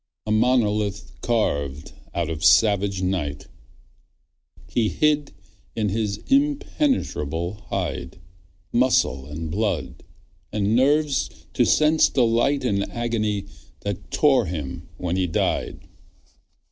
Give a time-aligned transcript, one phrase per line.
[0.25, 3.45] A monolith carved out of savage night,
[4.67, 5.31] He hid
[5.75, 8.17] in his impenetrable hide
[8.71, 10.03] Muscle and blood,
[10.51, 13.45] and nerves to sense delight And agony
[13.81, 15.87] that tore him when he died.